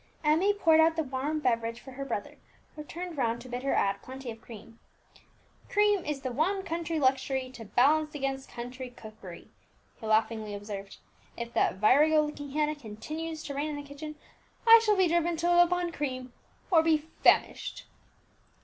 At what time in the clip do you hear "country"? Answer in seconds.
6.63-6.97, 8.49-8.89